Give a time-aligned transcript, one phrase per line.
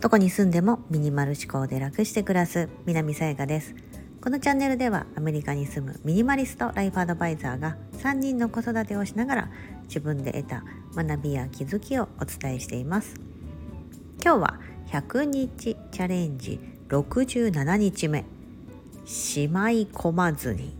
[0.00, 3.74] どこに住んでもミニマル思考で楽して暮らす南さやかです。
[4.20, 9.50] このチャンネルではアメリカに住むミニマリストライフアドバイザーが3人の子育てをしながら
[9.84, 10.64] 自分で得た
[10.94, 13.14] 学びや気づきをお伝えしています。
[14.22, 18.24] 今日は100日チャレンジ67日目。
[19.04, 20.76] しまい込まずに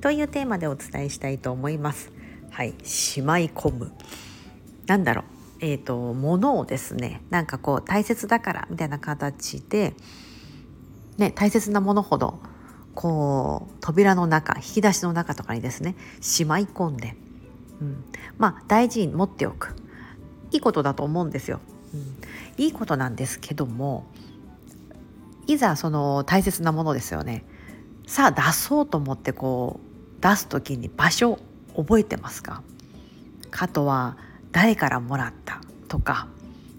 [0.00, 2.12] というテーマでお伝えしたいと思います。
[2.50, 3.92] はいしまい込む。
[4.88, 5.24] なんだろう。
[5.60, 9.94] えーと、物をですねなんかこう大切だからみたいな形で、
[11.16, 12.40] ね、大切なものほど
[12.94, 17.16] こう扉の中引き出しの中とかにですねしまい込んで、
[17.80, 18.04] うん、
[18.38, 19.74] まあ大事に持っておく。
[20.50, 21.60] いいことだと思うんですよ。
[21.92, 22.16] うん、
[22.56, 24.06] いいことなんですけども
[25.46, 27.44] いざその大切なものですよね。
[28.06, 31.38] さあ出そうと思ってこう出す時に場所
[31.76, 32.62] 覚えてますか？
[33.50, 34.16] かとは
[34.52, 36.28] 誰からもらったとか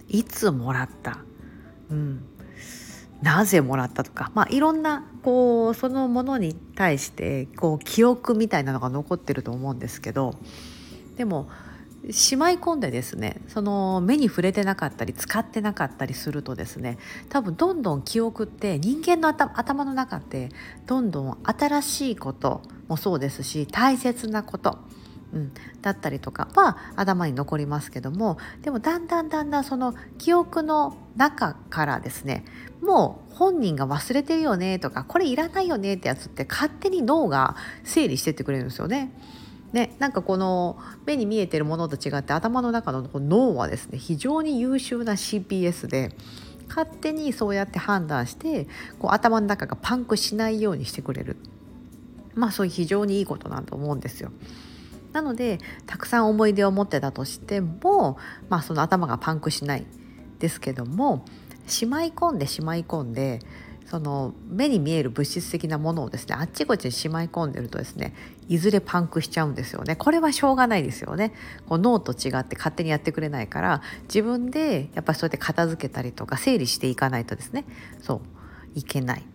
[0.07, 1.19] いつもらった、
[1.89, 2.23] うん、
[3.21, 10.35] なぜもらったとか、まあ、いろんなこうそのものに対してこう記憶みたいなのが残ってると思うんですけど
[11.17, 11.49] でも
[12.11, 20.49] しまい込んでですねその目に触れてなかったり使ってなかったりするとですね多分どんどん記憶って人間の頭の中って
[20.87, 24.79] どんどん新しいこともそうですし大切なこと
[25.33, 32.45] うん、だったりとかは頭に残りますけどもでもだんだんだんだんその記憶の中からですね
[32.81, 39.13] もう本人が忘れてるよねとかこれいらないよねってやつって勝手に脳が整理してってくれるんですよね。
[39.71, 46.11] ね、なんかこの目に見えてるものと違って頭の中の脳はですね非常に優秀な CPS で
[46.67, 51.37] 勝手にそうやって判断してこう頭の中がパンクしないようにしてくれる
[52.33, 54.31] まあそういう非常にいいことなんだと思うんですよ。
[55.13, 58.17] なのでたくさん思い出を持ってたとしても、
[58.49, 59.85] まあ、その頭がパンクしない
[60.39, 61.25] ですけども
[61.67, 63.39] しまい込んでしまい込んで
[63.89, 68.13] その目に見える物質的なものをですねあっちこっちにしまい込んでるとですね
[68.47, 69.95] いずれパンクしちゃうんですよね。
[69.95, 71.33] これはしょうがないですよね。
[71.67, 77.65] こう脳と違って勝手にやってくれないから自分でやっぱそうやって片付けたりとか整理していかないとですね
[77.99, 78.21] そう
[78.75, 79.25] いけない。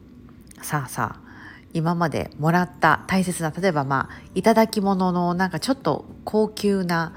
[0.63, 1.34] さあさあ
[1.75, 7.13] 今までもらった大切な例えばまあ頂き物のなんかちょっと高級な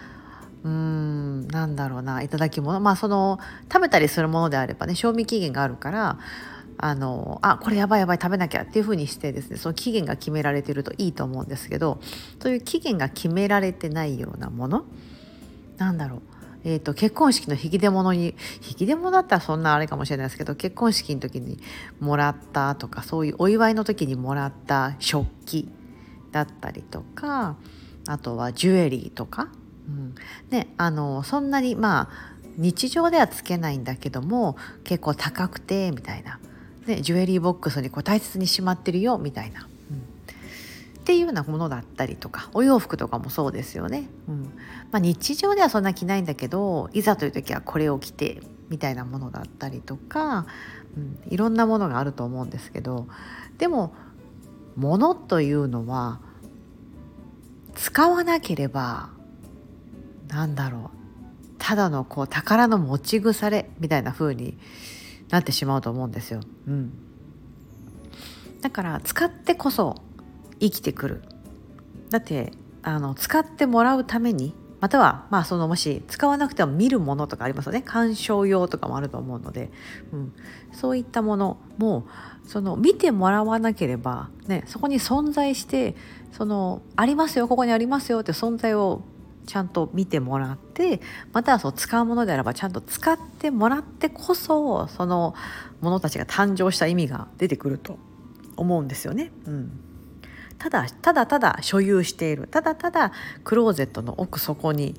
[0.64, 3.40] うーんなんだろうな頂き物まあその
[3.72, 6.18] 食べたりするものであればね賞味期限があるから
[6.80, 12.00] あのあこれやばいやばい食べなきゃっていうふうにしてですねその期限が決められてるといいと思うんですけど
[12.42, 14.86] そういう期限が決められてないようなもの
[15.78, 16.22] なんだろう
[16.68, 21.60] えーと、結婚式の引き出物に引き出物だったらそんなあれかもしれないですけど結婚式の時に
[22.02, 25.70] もらったとかそういうお祝いの時にもらった食器
[26.34, 27.56] だったりとか
[28.06, 29.48] あとはジュエリーとか、
[29.88, 30.16] うん。
[30.50, 36.38] ね、あのそんなにまあ日常ではつけないんだけども結構高くてみたいな、
[36.86, 39.70] ね、ジュエリーボックスにこう大切にしまってるよみたいな。
[41.08, 44.44] っていうようなものだったりとかお洋服とかもそうですよね、うん。
[44.92, 50.48] まあ、日常ではそんな着ないんだけどいざという時はこれを着てみたいなものだったりとか、
[50.98, 53.08] うん、いろんなものがあると思うんですけど
[53.58, 53.96] でも
[54.76, 56.20] 物というのは
[57.74, 59.12] 使わなければ
[60.28, 60.98] なんだろう。
[61.58, 64.58] ただのこう宝の持ち腐れみたいな風に
[65.30, 66.42] なってしまうと思うんですよ。
[66.68, 66.92] うん、
[68.60, 70.02] だから使ってこそ
[70.60, 71.22] 生きてくる。
[72.10, 72.54] だって
[72.84, 77.82] あの使ってもらうためにまたはまあそのもし使わなくても見るものとかありますよね。
[77.82, 79.72] 鑑賞用とかもあると思うので、
[80.14, 80.34] うん、
[80.72, 82.06] そういったものも
[82.46, 85.96] その見てもらわなければ、ね、そこに存在して
[86.32, 89.02] そのありますよここにありますよって存在を
[89.48, 91.02] ちゃんと見てもらって
[91.34, 95.34] またはその使うものであればちゃんと使ってもらってこそその
[95.82, 97.98] ものたちが誕生した意味が出てくると
[98.58, 99.32] 思うんですよね。
[99.46, 99.87] うん。
[100.58, 102.48] ただただただ所有している。
[102.48, 103.12] ただただ
[103.44, 104.96] クローゼットの奥底に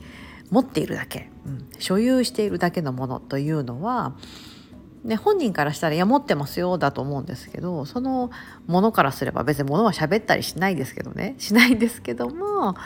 [0.51, 4.15] 持っているだけ、うん、所有しているだけのものというのは、
[5.05, 8.31] ね、本人からしたら「いや持ってますよ」だと思うんですけどその
[8.67, 11.35] ものからすれば別にものは喋ったりしないですけどね。
[11.39, 12.77] しないんですけども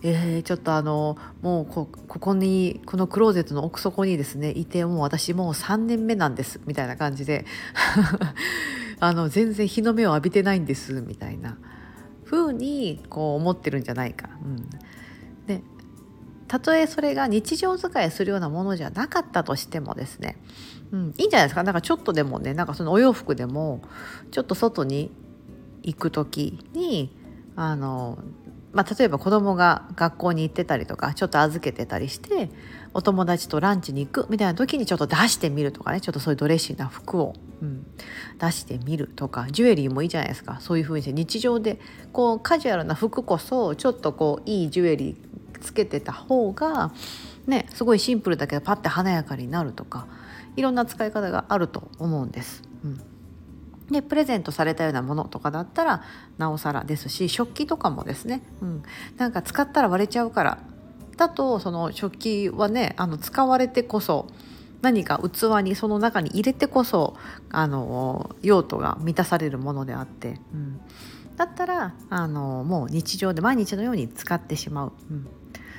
[0.00, 7.44] えー、ちょっとあのもうここにこのクローゼットの奥底にですねいてもう私もう3年目なんですみたいな感じで。
[9.00, 11.56] あの全然日の目を浴びてないんですみたいな。
[12.28, 14.28] ふうにこう思ってるんじゃないか。
[14.44, 14.68] うん、
[15.46, 15.62] で
[16.46, 20.36] たとえそれが日常使いするようなものじゃなかったとしてもですね、
[20.92, 21.62] うん、いいんじゃないですか。
[21.62, 23.80] なんかちょっとでもねなんかそのお洋服でも
[24.30, 25.10] ちょっと外に
[25.82, 27.16] 行く時に
[27.56, 28.18] あの
[28.70, 32.50] まあ、例えば子供が学校に行ってたりとかちょっと預けてたりして
[32.92, 37.86] お友達とランチに行くみたいな時にちょっと出してみるとかねちょっとそういうドレッシーな服を、うん、
[38.38, 40.58] 出してみるとかジュエリーもいいじゃないですか。
[40.60, 41.80] そういう風にして日常で
[42.12, 46.92] こうカジュアルな服こそちょっとこういいジュエリーつけてた方が
[47.46, 50.06] ねすごいシンプルだけどパッて華やかになるとか
[50.56, 52.62] いろんな使い方があると思うんです。
[52.84, 53.00] うん。
[53.90, 56.02] でプレゼントされたようなものとかだったら
[56.36, 58.82] なおさらですし食器とかもですね、うん、
[59.16, 60.58] なんか使ったら割れちゃうから。
[61.16, 64.28] だとその食器はねあの使われてこそ
[64.82, 67.16] 何か器にその中に入れてこそ
[67.50, 70.80] あの用途が満たされるものであって、うん、
[71.36, 75.26] だったらあのもう日常で毎日のように使ってしまう、うん、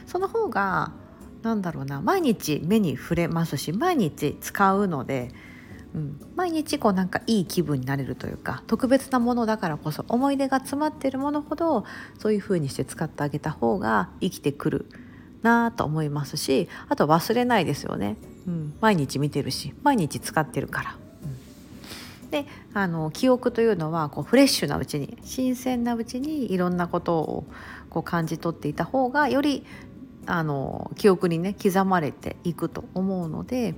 [0.06, 0.92] その方が
[1.42, 5.30] なんだろうな毎日目に触れますし毎日使うので
[5.96, 11.84] うん、毎日こうなんかいい気分になれるというか特別なものだからこそ思い出が詰まっているものほど
[12.20, 14.86] そういう風にして使ってあげた方が生きてくる
[15.42, 18.18] なと思いますしあと忘れないですよね、
[18.50, 20.96] うん、毎日見てるし毎日使ってるから。
[22.32, 27.48] であの記憶というのはこうフレッシュなうちに新鮮なうちにいろんなことを
[27.90, 29.66] こう感じ取っていた方がより
[30.28, 33.74] あの記憶にね刻まれていくと思うので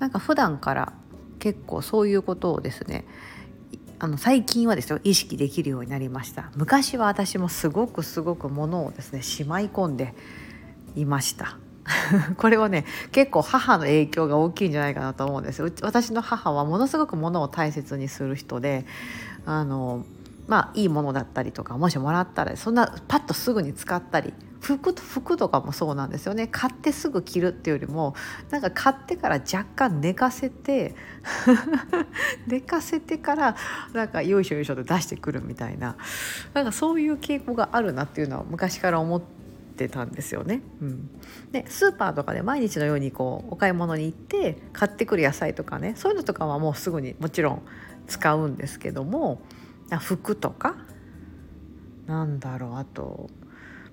[0.00, 0.92] なんか普段から
[1.38, 3.04] 結構そういうことをですね
[4.00, 6.50] あの最近はですよ意識できるようになりました。
[6.56, 10.14] 昔は私もすごくすごくものをですねしまい込んで
[10.96, 11.58] いました。
[12.38, 15.62] これはね結構母の影響が大きいんじゃないかなと思うんです。
[15.82, 18.86] 私の母はものすごくものを大切にする人で
[19.44, 20.04] あの
[20.46, 26.46] まあいいものだったりとかもしもらったらそんなパッとすぐに使ったり服服とかもそうなんですよね。
[26.46, 28.14] 買ってすぐ着るっていうよりも
[28.50, 30.94] なんか買ってから若干寝かせて
[32.48, 33.56] 寝かせてから
[33.92, 35.96] なんかよいしょよいしょと出してくるみたいな。
[36.54, 39.33] なんかそういう傾向があるなっていうのは昔から思って
[39.88, 40.62] たんですよね。
[40.80, 41.10] うん、
[41.52, 47.62] でスーパーとかで毎日のようにこうお買い物に行って買ってくる野菜とかねそういうのとかはもうすぐにもちろん
[48.06, 49.40] 使うんですけども
[50.00, 50.76] 服とか
[52.06, 53.30] なんだろうあと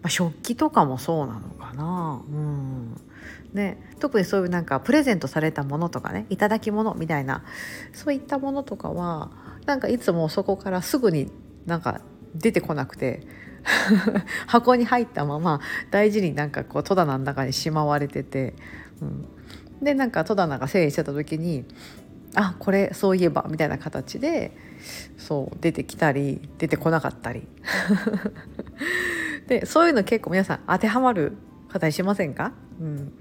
[0.01, 2.99] まあ、食器とかもそうなのかな、うん。
[3.53, 7.43] ね、特にそういうなんかプレゼントされたものとかね頂き物みたいな
[7.93, 9.29] そういったものとかは
[9.65, 11.29] なんかいつもそこからすぐに
[11.65, 12.01] なんか
[12.35, 13.21] 出てこなくて
[14.47, 15.61] 箱に入ったまま
[15.91, 18.53] 大事になんかこう戸棚の中にしまわれてて、
[19.01, 19.25] うん、
[19.83, 21.65] でなんか戸棚が整理してた時に
[22.33, 24.55] あこれそういえばみたいな形で
[25.17, 27.47] そう出てきたり出てこなかったり。
[29.47, 31.33] でそういうの結構皆さん当てはまる
[31.67, 33.13] 方にしませんか、うん、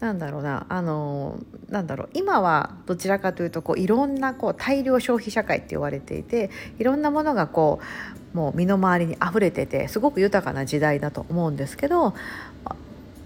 [0.00, 7.80] なんだろうなあのなんだろう今はどちらかというとこういろんなこう大量消費社会って言われていていろんなものがこ
[8.32, 12.14] うもう身の回りに溢れててすごく豊かな時代だと思うんですけど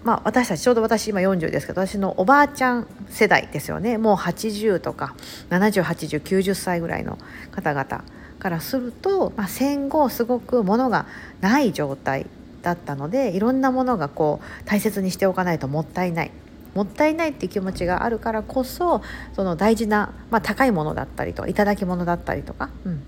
[0.05, 3.99] まあ、私たちちょうど私今40ですけど私のおばあちゃん世代ですよね。
[3.99, 5.15] もう80とか
[5.51, 7.19] 708090歳ぐらいの
[7.53, 8.03] 方々
[8.41, 11.07] からすると、まあ、戦後すごく物が
[11.41, 12.27] ない状態
[12.63, 16.33] だったのでいろんなものがこう大切にしておかないともったいない。
[16.75, 19.03] もったいないっていう気持ちがあるからこそ
[19.35, 23.03] その大事な、まあ、高いものだったりと頂き物だったりとか、うん、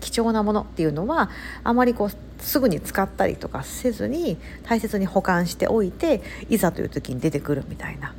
[0.00, 1.30] 貴重なものっていうのは
[1.64, 8.14] あまりこうすぐに使ったりとかせずに大切に保管しておいていざという時に出てくるみたいな。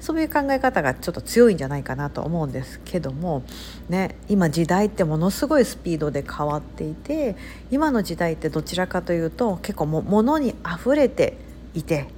[0.00, 3.42] そういう考え方がちょっと強いんじゃないかなと思うんですけども、
[3.90, 7.36] ね、今時代ってものすごいスピードで変わっていて
[7.70, 11.36] 今の時代ってどちらかというと結構も物にあふれて
[11.74, 12.08] いて、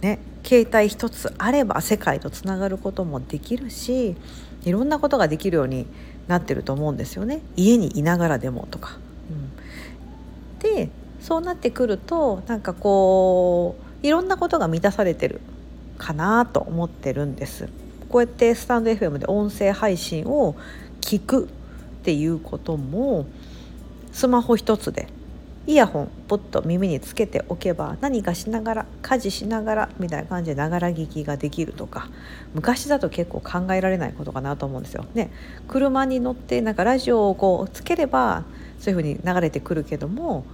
[0.00, 4.16] ね、携帯一つあれば世界とつながることもできるし
[4.64, 5.86] いろんなことができるように
[6.26, 7.40] なってると思うんですよね。
[7.56, 8.98] 家にいながらでもとか。
[9.30, 10.90] うん、で
[11.20, 15.40] そうなってくるとなんかこういろんなことが満たされてる
[15.96, 17.68] かなと思ってるんです。
[18.08, 20.56] こうやってスタンド FM で音声配信を
[21.00, 21.48] 聞くっ
[22.04, 23.26] ていうことも
[24.12, 25.08] スマホ一つで
[25.68, 32.08] イヤホンポッと耳につけておけば何かしながら家事しながらみたいな感じでながら聞きができるとか
[32.54, 35.04] 昔だと結構考えられないことかなと思うんですよ。
[35.12, 35.30] ね、
[35.68, 38.44] 車に乗ってなんかラジオをこうつければ
[38.78, 40.46] そういうふうに流れてくるけども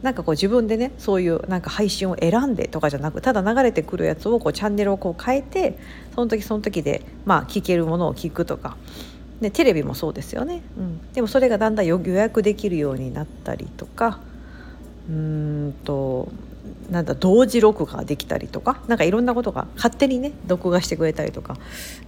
[0.00, 5.78] なんかこう自分でねそういうなんか配信を選んでとかじゃなくただ流れてくるやつをこうチャンネルをこう変えて
[6.14, 8.78] その時その時でまあ聞けるものを聞くとか。
[9.42, 14.20] でテレビもそうですよね、うん、でもそれがだんだん予約できるようになったりとか
[15.08, 16.30] うんと
[16.90, 21.56] なんだ同時録画できたりとかなんかいろんなことが勝手にね録画してくれたりとか、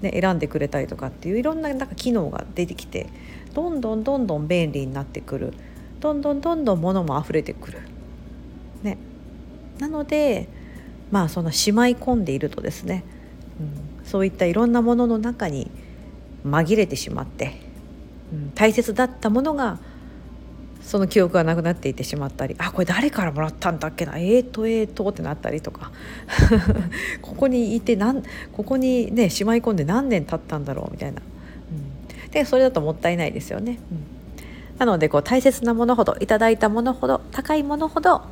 [0.00, 3.08] ね、選んでくれたりとかっていういろんななんか機能が出てきて
[3.54, 5.54] どんどんどんどん便利になってくる
[6.00, 7.80] どんどんどんどん物も溢れてくる。
[8.82, 8.98] ね、
[9.78, 10.48] なので
[11.10, 13.04] まあそのしまい込んでいるとですね、
[13.58, 15.70] うん、そういったいろんなものの中に
[16.44, 17.58] 紛れてしまって、
[18.32, 19.78] うん、大切だったものが
[20.84, 25.90] その記憶がなくなっていてしまったりあこれ誰からもらったんだっけなえーとえーとってなったりとか。
[27.22, 28.22] ここにいてなん
[28.52, 33.78] ここにねしまい込んで何年経ったんだろうみたいな、うん、でそれだともったいないですよね。
[33.90, 38.22] うん、なのでこう大切なものほどいただいたものほど高いものほど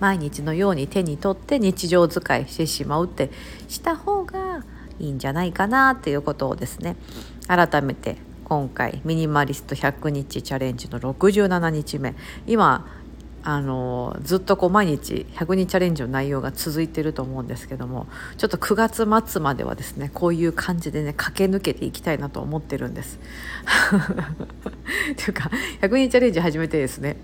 [0.00, 3.30] 毎日のように手に取って日常使いしてしまうって
[3.68, 4.64] した方が
[4.98, 6.96] いいんじゃないかなっていうことをですね
[7.46, 8.16] 改めて
[8.48, 12.14] 今回ミニマリスト100日チャレンジの67日目
[12.46, 12.86] 今
[13.42, 23.18] あのずっとこう毎日100日チャレンジの内容が続いてると思うんですけどもちょっと9月末まではですねこういう感じでね駆け抜けていきたいなと思ってるんです。
[25.16, 25.50] というか
[25.82, 27.16] 100日チャレンジ始めてですね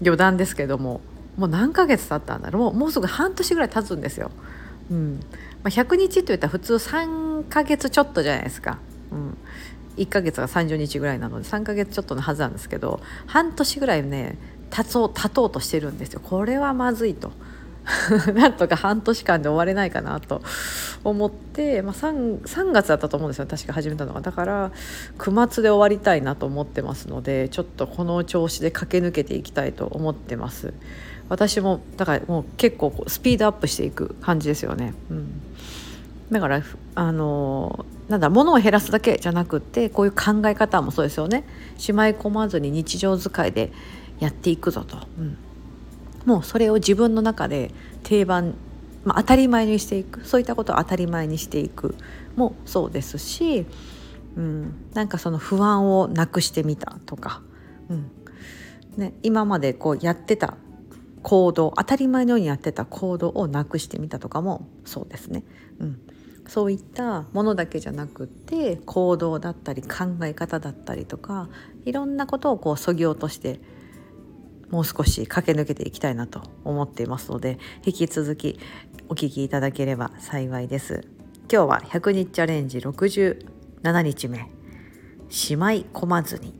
[0.00, 1.00] 余談ですけども
[1.36, 4.30] もう何ヶ月経ったんだろうもうもうすぐ半年ぐらい経つんですよ。
[4.90, 5.20] うん
[5.62, 8.78] まあ、100日って言ったら普通3ヶ月ちょっとじゃないですか。
[9.10, 9.36] うん、
[9.96, 14.38] 1ヶ月が30日ぐらいなので3ヶ月ちょっとのはずなんですけど半年ぐらいね
[14.70, 16.20] 経とう経とうとしてるんですよ。
[16.22, 17.32] これはまずいと。
[18.34, 20.42] なんとか半年間で終われないかなと。
[21.04, 23.46] 思って、まあ3、3, 月だったと思うんですよ。
[23.46, 24.20] 確か始めたのが。
[24.20, 24.72] だから
[25.18, 30.74] 9末で終わりたいなと思ってますのでちょっとこの調子で駆け抜けていきたいと思ってます。
[31.28, 35.42] 私もだからもう結構スピードアップしていく感じですよね、うん、
[36.30, 36.62] だから
[36.94, 41.44] あのなんだ物を減らすだけじゃなくってこういう考え方もそうですよね。
[41.76, 43.72] しまい込まずに日常使いで
[44.18, 45.36] やっていくぞと、うん、
[46.24, 47.70] もうそれを自分の中で
[48.02, 48.54] 定番、
[49.04, 50.24] まあ、当たり前にしていく。
[50.24, 51.94] そういったことを当たり前にしていく。
[52.36, 53.66] もそうですし、
[54.36, 57.42] うん、なんかその不安をなくしてみたとか、
[57.88, 58.10] うん。
[58.96, 60.56] ね、今までこうやってた
[61.22, 65.42] 行動当たり前のようにやってた行動をなくしてみたとかもそうですね。
[65.80, 66.00] うん。
[66.46, 71.48] そういったものだけじゃなくって行動だったり考え方だったりとか
[71.84, 73.60] いろんなことをこうそぎ落として
[74.70, 78.58] もう少し駆け抜けていきたいなと思っていますので引き続き
[79.08, 81.08] お聞きいただければ幸いです。
[81.48, 84.50] 今日は100日チャレンジ67日目
[85.30, 86.58] 「しまい込まずに」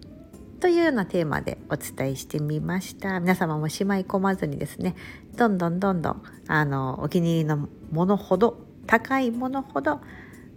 [0.60, 4.94] というようなテーマでお伝えしてみました皆様もしまい込まずにですね
[5.36, 10.00] どんどんどんどんあのお気に入りのものほど高いものほど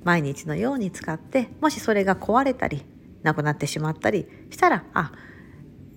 [0.03, 2.85] 毎日のように使ってもしそれが壊れたり
[3.23, 5.11] なくなってしまったりしたらあ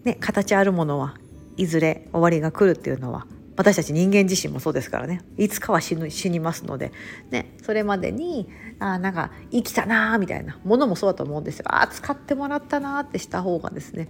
[0.05, 1.15] ね形あるものは
[1.57, 5.21] いずれ終わりが来るっていうのは私たち人間自身もそうですからね。
[5.37, 6.91] いつかは死ぬ死にますので、
[7.31, 8.49] ね、それまでに
[8.79, 14.09] あなんか生きたなーみたいなものもそうだと思うんですよあ使ってもらったなってした方がですね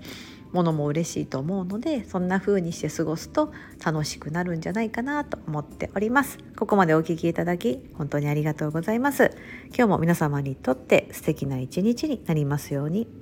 [0.53, 3.53] ものも嬉しいと思うのでそんな風にして過ごすと
[3.85, 6.39] 楽しくなるんじゃないかなと思っております。
[6.57, 9.31] ここまでお聞きいただき本当にありがとうございます。
[9.69, 13.22] 今日も皆様にとって素敵な一日になりますように。